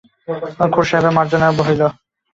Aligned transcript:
খুড়াসাহেবের 0.73 1.15
মার্জনা 1.17 1.47
হইল। 1.59 1.81